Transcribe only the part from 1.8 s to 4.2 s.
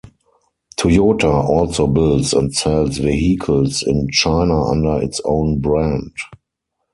builds and sells vehicles in